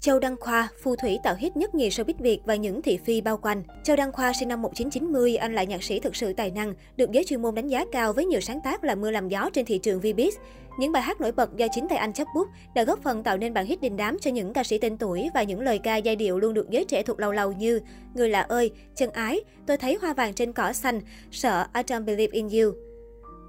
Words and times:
Châu 0.00 0.18
Đăng 0.18 0.36
Khoa, 0.36 0.68
phù 0.82 0.96
thủy 0.96 1.18
tạo 1.22 1.34
hit 1.38 1.56
nhất 1.56 1.74
nhì 1.74 1.88
showbiz 1.88 2.14
Việt 2.18 2.40
và 2.44 2.54
những 2.54 2.82
thị 2.82 2.98
phi 3.04 3.20
bao 3.20 3.36
quanh. 3.36 3.62
Châu 3.84 3.96
Đăng 3.96 4.12
Khoa 4.12 4.32
sinh 4.32 4.48
năm 4.48 4.62
1990, 4.62 5.36
anh 5.36 5.54
là 5.54 5.64
nhạc 5.64 5.82
sĩ 5.82 6.00
thực 6.00 6.16
sự 6.16 6.32
tài 6.32 6.50
năng, 6.50 6.74
được 6.96 7.10
giới 7.10 7.24
chuyên 7.24 7.42
môn 7.42 7.54
đánh 7.54 7.68
giá 7.68 7.84
cao 7.92 8.12
với 8.12 8.24
nhiều 8.24 8.40
sáng 8.40 8.60
tác 8.64 8.84
làm 8.84 9.00
mưa 9.00 9.10
làm 9.10 9.28
gió 9.28 9.50
trên 9.52 9.64
thị 9.64 9.78
trường 9.78 10.00
Vbiz. 10.00 10.30
Những 10.78 10.92
bài 10.92 11.02
hát 11.02 11.20
nổi 11.20 11.32
bật 11.32 11.56
do 11.56 11.66
chính 11.72 11.88
tay 11.88 11.98
anh 11.98 12.12
chấp 12.12 12.28
bút 12.34 12.48
đã 12.74 12.84
góp 12.84 13.02
phần 13.02 13.22
tạo 13.22 13.36
nên 13.36 13.54
bản 13.54 13.66
hit 13.66 13.80
đình 13.80 13.96
đám 13.96 14.18
cho 14.18 14.30
những 14.30 14.52
ca 14.52 14.64
sĩ 14.64 14.78
tên 14.78 14.96
tuổi 14.96 15.28
và 15.34 15.42
những 15.42 15.60
lời 15.60 15.78
ca 15.78 15.96
giai 15.96 16.16
điệu 16.16 16.38
luôn 16.38 16.54
được 16.54 16.70
giới 16.70 16.84
trẻ 16.84 17.02
thuộc 17.02 17.20
lâu 17.20 17.32
lâu 17.32 17.52
như 17.52 17.80
Người 18.14 18.28
lạ 18.28 18.40
ơi, 18.40 18.70
Chân 18.96 19.10
ái, 19.10 19.40
Tôi 19.66 19.76
thấy 19.76 19.98
hoa 20.00 20.12
vàng 20.12 20.34
trên 20.34 20.52
cỏ 20.52 20.72
xanh, 20.72 21.00
Sợ, 21.30 21.66
I 21.74 21.82
don't 21.82 22.04
believe 22.04 22.32
in 22.32 22.48
you. 22.48 22.72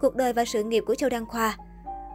Cuộc 0.02 0.16
đời 0.16 0.34
và 0.34 0.46
sự 0.46 0.64
nghiệp 0.64 0.84
của 0.88 0.96
Châu 0.96 1.10
Đăng 1.10 1.26
Khoa 1.26 1.58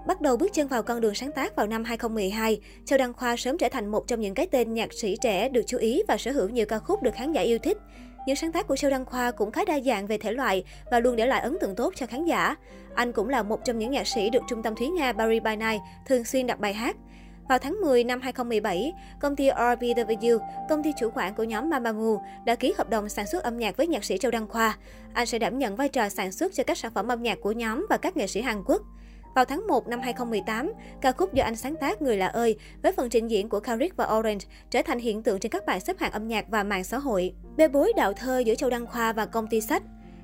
Bắt 0.07 0.21
đầu 0.21 0.37
bước 0.37 0.53
chân 0.53 0.69
vào 0.69 0.83
con 0.83 1.01
đường 1.01 1.15
sáng 1.15 1.33
tác 1.33 1.57
vào 1.57 1.67
năm 1.67 1.85
2012, 1.85 2.61
Châu 2.85 2.99
Đăng 2.99 3.13
Khoa 3.13 3.37
sớm 3.37 3.59
trở 3.59 3.69
thành 3.69 3.87
một 3.87 4.07
trong 4.07 4.21
những 4.21 4.35
cái 4.35 4.47
tên 4.47 4.75
nhạc 4.75 4.93
sĩ 4.93 5.17
trẻ 5.21 5.49
được 5.49 5.63
chú 5.67 5.79
ý 5.79 6.03
và 6.09 6.17
sở 6.17 6.33
hữu 6.33 6.49
nhiều 6.49 6.67
ca 6.67 6.79
khúc 6.79 7.03
được 7.03 7.15
khán 7.15 7.33
giả 7.33 7.41
yêu 7.41 7.59
thích. 7.59 7.79
Những 8.27 8.37
sáng 8.37 8.53
tác 8.53 8.67
của 8.67 8.77
Châu 8.77 8.91
Đăng 8.91 9.05
Khoa 9.05 9.31
cũng 9.31 9.51
khá 9.51 9.65
đa 9.65 9.81
dạng 9.81 10.07
về 10.07 10.19
thể 10.19 10.33
loại 10.33 10.65
và 10.91 11.01
luôn 11.01 11.17
để 11.17 11.27
lại 11.27 11.41
ấn 11.41 11.57
tượng 11.61 11.77
tốt 11.77 11.93
cho 11.97 12.07
khán 12.07 12.25
giả. 12.25 12.57
Anh 12.95 13.13
cũng 13.13 13.29
là 13.29 13.43
một 13.43 13.65
trong 13.65 13.79
những 13.79 13.91
nhạc 13.91 14.07
sĩ 14.07 14.31
được 14.31 14.43
Trung 14.49 14.63
tâm 14.63 14.75
Thúy 14.75 14.89
Nga 14.89 15.13
Paris 15.13 15.43
by 15.43 15.57
Night 15.57 15.81
thường 16.07 16.25
xuyên 16.25 16.47
đặt 16.47 16.61
bài 16.61 16.75
hát. 16.75 16.97
Vào 17.49 17.59
tháng 17.59 17.81
10 17.81 18.05
năm 18.05 18.21
2017, 18.21 18.93
công 19.21 19.37
ty 19.37 19.49
RBW, 19.49 20.39
công 20.69 20.83
ty 20.83 20.93
chủ 20.99 21.11
quản 21.15 21.35
của 21.35 21.45
nhóm 21.45 21.71
Mamamoo, 21.71 22.23
đã 22.45 22.55
ký 22.55 22.75
hợp 22.79 22.91
đồng 22.91 23.09
sản 23.09 23.27
xuất 23.27 23.43
âm 23.43 23.57
nhạc 23.59 23.77
với 23.77 23.87
nhạc 23.87 24.05
sĩ 24.05 24.19
Châu 24.19 24.31
Đăng 24.31 24.49
Khoa. 24.49 24.77
Anh 25.15 25.27
sẽ 25.27 25.39
đảm 25.39 25.59
nhận 25.59 25.77
vai 25.77 25.89
trò 25.89 26.09
sản 26.09 26.33
xuất 26.33 26.55
cho 26.55 26.65
các 26.65 26.79
sản 26.79 26.93
phẩm 26.95 27.09
âm 27.09 27.23
nhạc 27.23 27.39
của 27.43 27.53
nhóm 27.53 27.87
và 27.91 27.97
các 27.97 28.17
nghệ 28.17 28.27
sĩ 28.27 28.41
Hàn 28.41 28.63
Quốc. 28.67 28.83
Vào 29.37 29.45
tháng 29.45 29.67
1 29.67 29.89
năm 29.89 30.01
2018, 30.01 30.73
ca 31.01 31.13
khúc 31.13 31.35
do 31.35 31.45
anh 31.45 31.57
sáng 31.57 31.77
tác 31.77 32.03
Người 32.03 32.17
lạ 32.17 32.27
ơi 32.27 32.57
với 32.83 32.93
phần 32.93 33.11
trình 33.11 33.29
diễn 33.29 33.49
của 33.49 33.61
Karik 33.61 33.97
và 33.97 34.05
Orange 34.19 34.47
trở 34.71 34.83
thành 34.83 34.99
hiện 34.99 35.23
tượng 35.23 35.41
trên 35.41 35.53
các 35.53 35.67
bài 35.67 35.81
xếp 35.81 35.99
hạng 35.99 36.13
âm 36.13 36.29
nhạc 36.29 36.49
và 36.49 36.63
mạng 36.63 36.85
xã 36.85 36.99
hội. 36.99 37.33
Bê 37.57 37.69
bối 37.69 37.93
đạo 37.97 38.13
thơ 38.13 38.39
giữa 38.39 38.55
Châu 38.55 38.71
Đăng 38.71 38.87
Khoa 38.87 39.13
và 39.13 39.27
công 39.27 39.47
ty 39.47 39.61
sách 39.61 39.83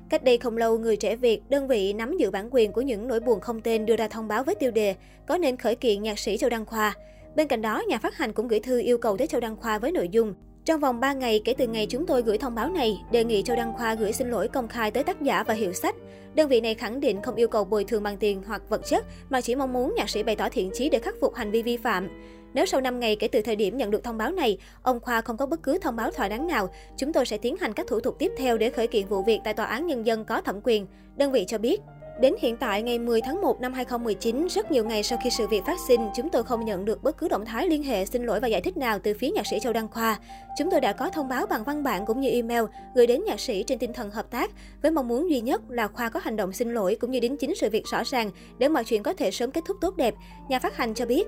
Cách 0.09 0.23
đây 0.23 0.37
không 0.37 0.57
lâu, 0.57 0.77
người 0.77 0.97
trẻ 0.97 1.15
Việt, 1.15 1.41
đơn 1.49 1.67
vị 1.67 1.93
nắm 1.93 2.17
giữ 2.17 2.31
bản 2.31 2.49
quyền 2.51 2.71
của 2.71 2.81
những 2.81 3.07
nỗi 3.07 3.19
buồn 3.19 3.39
không 3.39 3.61
tên 3.61 3.85
đưa 3.85 3.95
ra 3.95 4.07
thông 4.07 4.27
báo 4.27 4.43
với 4.43 4.55
tiêu 4.55 4.71
đề 4.71 4.95
có 5.27 5.37
nên 5.37 5.57
khởi 5.57 5.75
kiện 5.75 6.03
nhạc 6.03 6.19
sĩ 6.19 6.37
Châu 6.37 6.49
Đăng 6.49 6.65
Khoa. 6.65 6.93
Bên 7.35 7.47
cạnh 7.47 7.61
đó, 7.61 7.83
nhà 7.87 7.97
phát 7.97 8.17
hành 8.17 8.33
cũng 8.33 8.47
gửi 8.47 8.59
thư 8.59 8.81
yêu 8.81 8.97
cầu 8.97 9.17
tới 9.17 9.27
Châu 9.27 9.41
Đăng 9.41 9.55
Khoa 9.55 9.79
với 9.79 9.91
nội 9.91 10.09
dung 10.11 10.33
trong 10.65 10.79
vòng 10.79 10.99
3 10.99 11.13
ngày 11.13 11.41
kể 11.45 11.53
từ 11.57 11.67
ngày 11.67 11.87
chúng 11.89 12.05
tôi 12.05 12.21
gửi 12.21 12.37
thông 12.37 12.55
báo 12.55 12.69
này, 12.69 13.01
đề 13.11 13.23
nghị 13.23 13.43
Châu 13.43 13.55
Đăng 13.55 13.73
Khoa 13.73 13.95
gửi 13.95 14.13
xin 14.13 14.29
lỗi 14.29 14.47
công 14.47 14.67
khai 14.67 14.91
tới 14.91 15.03
tác 15.03 15.21
giả 15.21 15.43
và 15.43 15.53
hiệu 15.53 15.73
sách. 15.73 15.95
Đơn 16.35 16.49
vị 16.49 16.61
này 16.61 16.75
khẳng 16.75 16.99
định 16.99 17.21
không 17.21 17.35
yêu 17.35 17.47
cầu 17.47 17.63
bồi 17.63 17.83
thường 17.83 18.03
bằng 18.03 18.17
tiền 18.17 18.43
hoặc 18.47 18.61
vật 18.69 18.81
chất, 18.85 19.05
mà 19.29 19.41
chỉ 19.41 19.55
mong 19.55 19.73
muốn 19.73 19.93
nhạc 19.97 20.09
sĩ 20.09 20.23
bày 20.23 20.35
tỏ 20.35 20.49
thiện 20.49 20.71
chí 20.73 20.89
để 20.89 20.99
khắc 20.99 21.15
phục 21.21 21.35
hành 21.35 21.51
vi 21.51 21.61
vi 21.61 21.77
phạm. 21.77 22.09
Nếu 22.53 22.65
sau 22.65 22.81
5 22.81 22.99
ngày 22.99 23.15
kể 23.15 23.27
từ 23.27 23.41
thời 23.41 23.55
điểm 23.55 23.77
nhận 23.77 23.91
được 23.91 24.03
thông 24.03 24.17
báo 24.17 24.31
này, 24.31 24.57
ông 24.81 24.99
Khoa 24.99 25.21
không 25.21 25.37
có 25.37 25.45
bất 25.45 25.63
cứ 25.63 25.77
thông 25.77 25.95
báo 25.95 26.11
thỏa 26.11 26.27
đáng 26.27 26.47
nào, 26.47 26.69
chúng 26.97 27.13
tôi 27.13 27.25
sẽ 27.25 27.37
tiến 27.37 27.57
hành 27.57 27.73
các 27.73 27.87
thủ 27.87 27.99
tục 27.99 28.15
tiếp 28.19 28.31
theo 28.37 28.57
để 28.57 28.69
khởi 28.69 28.87
kiện 28.87 29.07
vụ 29.07 29.23
việc 29.23 29.39
tại 29.43 29.53
Tòa 29.53 29.65
án 29.65 29.87
Nhân 29.87 30.05
dân 30.05 30.25
có 30.25 30.41
thẩm 30.41 30.59
quyền. 30.63 30.87
Đơn 31.15 31.31
vị 31.31 31.45
cho 31.47 31.57
biết, 31.57 31.81
Đến 32.19 32.35
hiện 32.39 32.57
tại, 32.57 32.81
ngày 32.81 32.99
10 32.99 33.21
tháng 33.21 33.41
1 33.41 33.61
năm 33.61 33.73
2019, 33.73 34.47
rất 34.47 34.71
nhiều 34.71 34.85
ngày 34.85 35.03
sau 35.03 35.19
khi 35.23 35.29
sự 35.29 35.47
việc 35.47 35.65
phát 35.65 35.79
sinh, 35.87 36.09
chúng 36.15 36.29
tôi 36.29 36.43
không 36.43 36.65
nhận 36.65 36.85
được 36.85 37.03
bất 37.03 37.17
cứ 37.17 37.27
động 37.27 37.45
thái 37.45 37.67
liên 37.67 37.83
hệ 37.83 38.05
xin 38.05 38.23
lỗi 38.23 38.39
và 38.39 38.47
giải 38.47 38.61
thích 38.61 38.77
nào 38.77 38.99
từ 38.99 39.13
phía 39.19 39.29
nhạc 39.29 39.47
sĩ 39.47 39.59
Châu 39.59 39.73
Đăng 39.73 39.87
Khoa. 39.87 40.19
Chúng 40.57 40.71
tôi 40.71 40.81
đã 40.81 40.93
có 40.93 41.09
thông 41.09 41.29
báo 41.29 41.45
bằng 41.45 41.63
văn 41.63 41.83
bản 41.83 42.05
cũng 42.05 42.21
như 42.21 42.29
email 42.29 42.63
gửi 42.95 43.07
đến 43.07 43.23
nhạc 43.25 43.39
sĩ 43.39 43.63
trên 43.63 43.79
tinh 43.79 43.93
thần 43.93 44.11
hợp 44.11 44.31
tác, 44.31 44.51
với 44.81 44.91
mong 44.91 45.07
muốn 45.07 45.29
duy 45.29 45.41
nhất 45.41 45.61
là 45.69 45.87
Khoa 45.87 46.09
có 46.09 46.19
hành 46.23 46.35
động 46.35 46.53
xin 46.53 46.73
lỗi 46.73 46.97
cũng 46.99 47.11
như 47.11 47.19
đính 47.19 47.37
chính 47.37 47.55
sự 47.55 47.69
việc 47.69 47.87
rõ 47.87 48.03
ràng 48.05 48.31
để 48.57 48.69
mọi 48.69 48.83
chuyện 48.83 49.03
có 49.03 49.13
thể 49.13 49.31
sớm 49.31 49.51
kết 49.51 49.61
thúc 49.67 49.77
tốt 49.81 49.97
đẹp. 49.97 50.13
Nhà 50.49 50.59
phát 50.59 50.77
hành 50.77 50.93
cho 50.93 51.05
biết, 51.05 51.27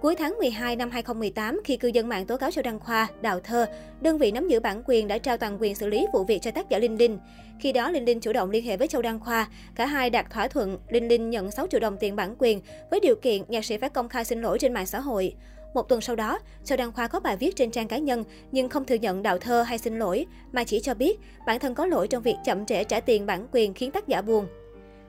Cuối 0.00 0.14
tháng 0.14 0.38
12 0.38 0.76
năm 0.76 0.90
2018, 0.90 1.60
khi 1.64 1.76
cư 1.76 1.88
dân 1.88 2.08
mạng 2.08 2.26
tố 2.26 2.36
cáo 2.36 2.50
Châu 2.50 2.62
Đăng 2.62 2.80
Khoa, 2.80 3.08
Đào 3.20 3.40
Thơ, 3.40 3.66
đơn 4.00 4.18
vị 4.18 4.30
nắm 4.30 4.48
giữ 4.48 4.60
bản 4.60 4.82
quyền 4.86 5.08
đã 5.08 5.18
trao 5.18 5.36
toàn 5.36 5.56
quyền 5.60 5.74
xử 5.74 5.86
lý 5.86 6.06
vụ 6.12 6.24
việc 6.24 6.42
cho 6.42 6.50
tác 6.50 6.68
giả 6.68 6.78
Linh 6.78 6.98
Linh. 6.98 7.18
Khi 7.60 7.72
đó, 7.72 7.90
Linh 7.90 8.04
Linh 8.04 8.20
chủ 8.20 8.32
động 8.32 8.50
liên 8.50 8.64
hệ 8.64 8.76
với 8.76 8.88
Châu 8.88 9.02
Đăng 9.02 9.20
Khoa. 9.20 9.48
Cả 9.74 9.86
hai 9.86 10.10
đạt 10.10 10.30
thỏa 10.30 10.48
thuận, 10.48 10.78
Linh 10.88 11.08
Linh 11.08 11.30
nhận 11.30 11.50
6 11.50 11.66
triệu 11.66 11.80
đồng 11.80 11.96
tiền 12.00 12.16
bản 12.16 12.34
quyền 12.38 12.60
với 12.90 13.00
điều 13.00 13.16
kiện 13.16 13.42
nhạc 13.48 13.64
sĩ 13.64 13.76
phải 13.76 13.88
công 13.88 14.08
khai 14.08 14.24
xin 14.24 14.42
lỗi 14.42 14.58
trên 14.58 14.72
mạng 14.72 14.86
xã 14.86 15.00
hội. 15.00 15.34
Một 15.74 15.88
tuần 15.88 16.00
sau 16.00 16.16
đó, 16.16 16.38
Châu 16.64 16.78
Đăng 16.78 16.92
Khoa 16.92 17.08
có 17.08 17.20
bài 17.20 17.36
viết 17.36 17.56
trên 17.56 17.70
trang 17.70 17.88
cá 17.88 17.98
nhân 17.98 18.24
nhưng 18.52 18.68
không 18.68 18.84
thừa 18.84 18.94
nhận 18.94 19.22
đạo 19.22 19.38
thơ 19.38 19.62
hay 19.62 19.78
xin 19.78 19.98
lỗi, 19.98 20.26
mà 20.52 20.64
chỉ 20.64 20.80
cho 20.80 20.94
biết 20.94 21.18
bản 21.46 21.60
thân 21.60 21.74
có 21.74 21.86
lỗi 21.86 22.08
trong 22.08 22.22
việc 22.22 22.36
chậm 22.44 22.66
trễ 22.66 22.84
trả 22.84 23.00
tiền 23.00 23.26
bản 23.26 23.46
quyền 23.52 23.74
khiến 23.74 23.90
tác 23.90 24.08
giả 24.08 24.22
buồn. 24.22 24.46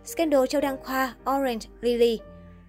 Scandal 0.06 0.46
Châu 0.50 0.62
Đăng 0.62 0.78
Khoa, 0.84 1.16
Orange, 1.30 1.68
Lily 1.82 2.20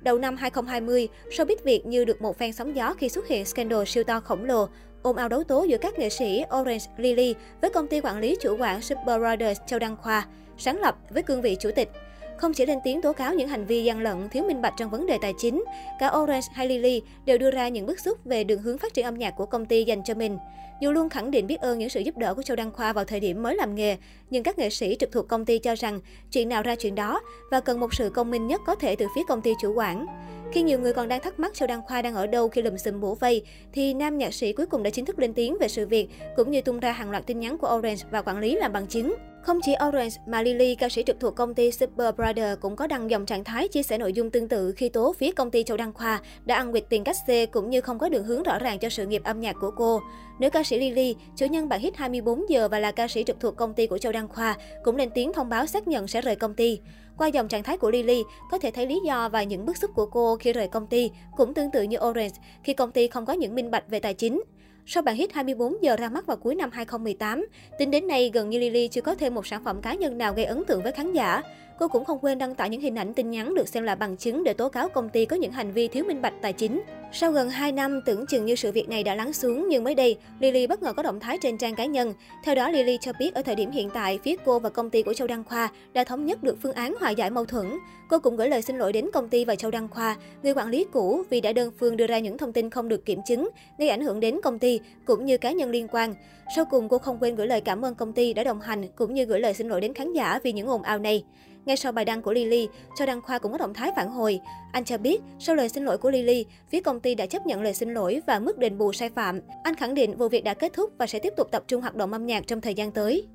Đầu 0.01 0.19
năm 0.19 0.37
2020, 0.37 1.09
showbiz 1.31 1.57
Việt 1.65 1.87
như 1.87 2.05
được 2.05 2.23
một 2.23 2.39
phen 2.39 2.53
sóng 2.53 2.77
gió 2.77 2.95
khi 2.99 3.09
xuất 3.09 3.29
hiện 3.29 3.45
scandal 3.45 3.85
siêu 3.87 4.05
to 4.05 4.21
khổng 4.21 4.45
lồ, 4.45 4.69
ôm 5.03 5.17
ao 5.17 5.29
đấu 5.29 5.45
tố 5.45 5.65
giữa 5.65 5.79
các 5.79 5.99
nghệ 5.99 6.09
sĩ 6.09 6.45
Orange 6.61 6.87
Lily 6.97 7.35
với 7.61 7.71
công 7.71 7.87
ty 7.87 8.01
quản 8.01 8.19
lý 8.19 8.37
chủ 8.41 8.57
quản 8.59 8.83
Super 8.83 9.19
Brothers 9.21 9.61
Châu 9.67 9.79
Đăng 9.79 9.97
Khoa, 9.97 10.27
sáng 10.59 10.81
lập 10.81 10.97
với 11.11 11.23
cương 11.23 11.43
vị 11.43 11.57
chủ 11.61 11.71
tịch. 11.75 11.91
Không 12.39 12.53
chỉ 12.53 12.67
lên 12.67 12.79
tiếng 12.85 13.03
tố 13.03 13.13
cáo 13.13 13.35
những 13.35 13.49
hành 13.49 13.65
vi 13.65 13.85
gian 13.85 14.01
lận, 14.01 14.29
thiếu 14.29 14.45
minh 14.45 14.63
bạch 14.63 14.75
trong 14.77 14.91
vấn 14.91 15.07
đề 15.07 15.19
tài 15.23 15.35
chính, 15.39 15.65
cả 15.99 16.11
Orange 16.19 16.47
hay 16.53 16.69
Lily 16.69 17.03
đều 17.25 17.39
đưa 17.39 17.51
ra 17.51 17.69
những 17.69 17.87
bức 17.87 18.01
xúc 18.01 18.19
về 18.25 18.45
đường 18.45 18.63
hướng 18.63 18.79
phát 18.79 18.95
triển 18.95 19.05
âm 19.05 19.19
nhạc 19.19 19.31
của 19.31 19.47
công 19.47 19.67
ty 19.67 19.85
dành 19.85 20.03
cho 20.05 20.15
mình. 20.15 20.39
Dù 20.81 20.93
luôn 20.93 21.09
khẳng 21.09 21.31
định 21.31 21.47
biết 21.47 21.61
ơn 21.61 21.79
những 21.79 21.89
sự 21.89 22.01
giúp 22.01 22.17
đỡ 22.17 22.35
của 22.35 22.43
Châu 22.43 22.57
Đăng 22.57 22.73
Khoa 22.73 22.93
vào 22.93 23.05
thời 23.05 23.21
điểm 23.21 23.43
mới 23.43 23.55
làm 23.55 23.75
nghề, 23.75 23.97
nhưng 24.31 24.43
các 24.43 24.59
nghệ 24.59 24.71
sĩ 24.71 24.97
trực 25.01 25.13
thuộc 25.13 25.29
công 25.29 25.45
ty 25.45 25.59
cho 25.59 25.75
rằng 25.75 26.01
chuyện 26.33 26.49
nào 26.49 26.63
ra 26.63 26.75
chuyện 26.75 26.95
đó 26.95 27.21
và 27.51 27.61
cần 27.61 27.81
một 27.81 27.95
sự 27.95 28.11
công 28.11 28.31
minh 28.31 28.47
nhất 28.47 28.61
có 28.67 28.75
thể 28.75 28.97
từ 28.97 29.07
phía 29.15 29.23
công 29.29 29.43
ty 29.43 29.53
chủ 29.63 29.75
quản. 29.75 30.07
Khi 30.53 30.63
nhiều 30.63 30.79
người 30.79 30.93
còn 30.93 31.09
đang 31.09 31.21
thắc 31.21 31.41
mắc 31.41 31.55
Châu 31.55 31.67
Đăng 31.67 31.83
Khoa 31.83 32.03
đang 32.03 32.15
ở 32.15 32.27
đâu 32.27 32.49
khi 32.49 32.63
lùm 32.63 32.77
xùm 32.77 33.01
bổ 33.01 33.15
vây, 33.15 33.43
thì 33.73 33.95
nam 33.95 34.19
nhạc 34.19 34.35
sĩ 34.35 34.53
cuối 34.53 34.67
cùng 34.67 34.83
đã 34.83 34.91
chính 34.91 35.05
thức 35.05 35.19
lên 35.19 35.35
tiếng 35.35 35.59
về 35.61 35.69
sự 35.69 35.87
việc, 35.87 36.09
cũng 36.37 36.51
như 36.51 36.61
tung 36.61 36.81
ra 36.81 36.93
hàng 36.93 37.11
loạt 37.11 37.27
tin 37.27 37.41
nhắn 37.41 37.59
của 37.59 37.77
Orange 37.79 38.03
và 38.11 38.23
quản 38.23 38.39
lý 38.39 38.57
làm 38.57 38.73
bằng 38.73 38.87
chứng. 38.87 39.15
Không 39.43 39.61
chỉ 39.63 39.75
Orange 39.89 40.17
mà 40.27 40.43
Lily, 40.43 40.75
ca 40.75 40.89
sĩ 40.89 41.03
trực 41.07 41.21
thuộc 41.21 41.37
công 41.37 41.55
ty 41.55 41.71
Super 41.71 42.15
Brother 42.15 42.59
cũng 42.61 42.77
có 42.77 42.87
đăng 42.87 43.11
dòng 43.11 43.27
trạng 43.27 43.45
thái 43.45 43.69
chia 43.69 43.83
sẻ 43.83 43.99
nội 43.99 44.13
dung 44.13 44.31
tương 44.31 44.49
tự 44.49 44.73
khi 44.73 44.89
tố 44.89 45.15
phía 45.19 45.33
công 45.33 45.51
ty 45.51 45.63
Châu 45.63 45.77
Đăng 45.77 45.93
Khoa 45.93 46.21
đã 46.45 46.55
ăn 46.55 46.73
quỵt 46.73 46.85
tiền 46.89 47.05
cách 47.05 47.17
xê 47.27 47.47
cũng 47.47 47.71
như 47.71 47.81
không 47.81 47.99
có 47.99 48.09
đường 48.09 48.25
hướng 48.25 48.43
rõ 48.43 48.59
ràng 48.59 48.79
cho 48.79 48.89
sự 48.89 49.07
nghiệp 49.07 49.23
âm 49.25 49.41
nhạc 49.41 49.57
của 49.61 49.71
cô. 49.77 50.01
Nữ 50.41 50.51
ca 50.51 50.63
sĩ 50.63 50.79
Lily, 50.79 51.17
chủ 51.37 51.47
nhân 51.47 51.69
bản 51.69 51.81
hit 51.81 51.97
24 51.97 52.51
giờ 52.51 52.69
và 52.69 52.79
là 52.79 52.93
ca 52.93 53.09
sĩ 53.09 53.25
trực 53.25 53.41
thuộc 53.41 53.57
công 53.57 53.75
ty 53.75 53.87
của 53.87 53.99
Châu 53.99 54.13
Đăng 54.13 54.29
Khoa, 54.29 54.57
cũng 54.85 54.97
lên 54.97 55.11
tiếng 55.15 55.33
thông 55.33 55.49
báo 55.49 55.67
xác 55.67 55.89
nhận 55.89 56.09
sẽ 56.09 56.21
rời 56.21 56.37
công 56.37 56.55
ty. 56.55 56.81
Qua 57.19 57.29
dòng 57.29 57.49
trạng 57.49 57.63
thái 57.63 57.77
của 57.77 57.91
Lily, 57.91 58.23
có 58.51 58.59
thể 58.59 58.71
thấy 58.71 58.87
lý 58.87 59.01
do 59.05 59.29
và 59.29 59.43
những 59.43 59.67
bức 59.67 59.77
xúc 59.77 59.91
của 59.95 60.07
cô 60.07 60.37
khi 60.37 60.53
rời 60.53 60.69
công 60.69 60.87
ty 60.87 61.11
cũng 61.37 61.55
tương 61.55 61.71
tự 61.71 61.83
như 61.83 61.97
Orange 62.09 62.37
khi 62.63 62.75
công 62.75 62.91
ty 62.91 63.09
không 63.09 63.27
có 63.27 63.33
những 63.33 63.55
minh 63.55 63.71
bạch 63.71 63.85
về 63.89 64.01
tài 64.01 64.15
chính. 64.15 64.43
Sau 64.87 65.03
bản 65.03 65.17
hit 65.17 65.33
24 65.33 65.83
giờ 65.83 65.97
ra 65.97 66.09
mắt 66.09 66.27
vào 66.27 66.37
cuối 66.37 66.55
năm 66.55 66.71
2018, 66.73 67.47
tính 67.79 67.91
đến 67.91 68.09
nay 68.09 68.31
gần 68.35 68.51
như 68.51 68.59
Lily 68.59 68.89
chưa 68.89 69.01
có 69.01 69.15
thêm 69.15 69.35
một 69.35 69.47
sản 69.47 69.65
phẩm 69.65 69.83
cá 69.83 69.95
nhân 69.95 70.19
nào 70.19 70.35
gây 70.35 70.45
ấn 70.45 70.65
tượng 70.65 70.83
với 70.83 70.93
khán 70.93 71.13
giả. 71.13 71.43
Cô 71.79 71.89
cũng 71.89 72.05
không 72.05 72.19
quên 72.19 72.39
đăng 72.39 72.55
tải 72.55 72.71
những 72.71 72.81
hình 72.81 72.99
ảnh 72.99 73.15
tin 73.15 73.31
nhắn 73.31 73.55
được 73.55 73.69
xem 73.69 73.85
là 73.85 73.95
bằng 73.95 74.17
chứng 74.17 74.45
để 74.45 74.53
tố 74.53 74.69
cáo 74.69 74.89
công 74.89 75.09
ty 75.09 75.25
có 75.25 75.37
những 75.37 75.53
hành 75.53 75.73
vi 75.73 75.89
thiếu 75.89 76.05
minh 76.05 76.23
bạch 76.23 76.35
tài 76.43 76.53
chính. 76.53 76.83
Sau 77.13 77.33
gần 77.33 77.51
2 77.51 77.73
năm, 77.73 78.01
tưởng 78.07 78.27
chừng 78.27 78.47
như 78.47 78.55
sự 78.55 78.73
việc 78.73 78.89
này 78.89 79.05
đã 79.05 79.15
lắng 79.15 79.33
xuống, 79.33 79.69
nhưng 79.69 79.85
mới 79.85 79.95
đây, 79.95 80.17
Lily 80.41 80.67
bất 80.67 80.83
ngờ 80.83 80.93
có 80.93 81.03
động 81.03 81.21
thái 81.21 81.39
trên 81.43 81.59
trang 81.59 81.75
cá 81.75 81.87
nhân. 81.87 82.15
Theo 82.45 82.55
đó, 82.55 82.71
Lily 82.71 82.99
cho 83.01 83.13
biết 83.19 83.35
ở 83.35 83.43
thời 83.43 83.55
điểm 83.55 83.71
hiện 83.71 83.91
tại, 83.95 84.19
phía 84.25 84.37
cô 84.45 84.59
và 84.59 84.71
công 84.71 84.91
ty 84.91 85.03
của 85.03 85.15
Châu 85.15 85.29
Đăng 85.29 85.45
Khoa 85.45 85.69
đã 85.93 86.05
thống 86.05 86.27
nhất 86.27 86.43
được 86.43 86.57
phương 86.63 86.73
án 86.73 86.95
hòa 87.01 87.11
giải 87.11 87.31
mâu 87.31 87.45
thuẫn. 87.45 87.67
Cô 88.09 88.19
cũng 88.19 88.37
gửi 88.37 88.49
lời 88.49 88.63
xin 88.63 88.79
lỗi 88.79 88.93
đến 88.93 89.11
công 89.13 89.29
ty 89.29 89.45
và 89.45 89.55
Châu 89.55 89.71
Đăng 89.71 89.89
Khoa, 89.89 90.17
người 90.43 90.55
quản 90.55 90.69
lý 90.69 90.87
cũ 90.93 91.23
vì 91.31 91.41
đã 91.41 91.53
đơn 91.53 91.73
phương 91.79 91.97
đưa 91.97 92.07
ra 92.07 92.19
những 92.19 92.39
thông 92.39 92.53
tin 92.53 92.71
không 92.71 92.89
được 92.89 93.05
kiểm 93.05 93.21
chứng, 93.27 93.49
gây 93.79 93.89
ảnh 93.89 94.01
hưởng 94.01 94.21
đến 94.21 94.41
công 94.43 94.59
ty 94.59 94.81
cũng 95.05 95.25
như 95.25 95.39
cá 95.39 95.53
nhân 95.53 95.71
liên 95.71 95.89
quan. 95.91 96.15
Sau 96.57 96.65
cùng, 96.65 96.89
cô 96.89 96.99
không 96.99 97.19
quên 97.21 97.35
gửi 97.35 97.47
lời 97.47 97.61
cảm 97.61 97.85
ơn 97.85 97.95
công 97.95 98.13
ty 98.13 98.33
đã 98.33 98.45
đồng 98.45 98.61
hành 98.61 98.89
cũng 98.97 99.15
như 99.15 99.25
gửi 99.25 99.41
lời 99.41 99.55
xin 99.55 99.69
lỗi 99.69 99.81
đến 99.81 99.95
khán 99.95 100.13
giả 100.13 100.39
vì 100.43 100.53
những 100.53 100.67
ồn 100.67 100.83
ào 100.83 100.99
này. 100.99 101.25
Ngay 101.69 101.77
sau 101.77 101.93
bài 101.93 102.05
đăng 102.05 102.23
của 102.23 102.33
Lily, 102.33 102.69
cho 102.97 103.07
Đăng 103.07 103.23
Khoa 103.23 103.39
cũng 103.39 103.53
có 103.53 103.59
động 103.59 103.75
thái 103.75 103.91
phản 103.97 104.11
hồi. 104.11 104.41
Anh 104.73 104.85
cho 104.85 104.99
biết, 104.99 105.21
sau 105.39 105.55
lời 105.55 105.69
xin 105.69 105.85
lỗi 105.85 105.99
của 105.99 106.11
Lily, 106.11 106.47
phía 106.71 106.81
công 106.81 107.01
ty 107.01 107.15
đã 107.15 107.27
chấp 107.27 107.47
nhận 107.47 107.63
lời 107.63 107.75
xin 107.75 107.95
lỗi 107.95 108.23
và 108.27 108.39
mức 108.39 108.59
đền 108.59 108.79
bù 108.79 108.93
sai 108.93 109.11
phạm. 109.11 109.41
Anh 109.63 109.75
khẳng 109.75 109.95
định 109.95 110.17
vụ 110.17 110.29
việc 110.29 110.45
đã 110.45 110.55
kết 110.55 110.73
thúc 110.73 110.91
và 110.99 111.07
sẽ 111.07 111.19
tiếp 111.19 111.33
tục 111.37 111.49
tập 111.51 111.65
trung 111.69 111.81
hoạt 111.83 111.95
động 111.97 112.13
âm 112.13 112.27
nhạc 112.27 112.47
trong 112.47 112.61
thời 112.61 112.75
gian 112.75 112.91
tới. 112.93 113.27